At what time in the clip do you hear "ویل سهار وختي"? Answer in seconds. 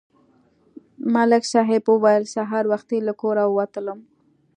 2.03-2.97